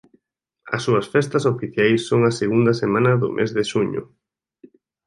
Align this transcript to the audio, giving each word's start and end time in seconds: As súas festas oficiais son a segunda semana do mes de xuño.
As 0.75 0.81
súas 0.85 1.07
festas 1.13 1.43
oficiais 1.53 1.99
son 2.09 2.21
a 2.29 2.37
segunda 2.41 2.73
semana 2.81 3.11
do 3.21 3.29
mes 3.37 3.49
de 3.57 3.63
xuño. 3.71 4.03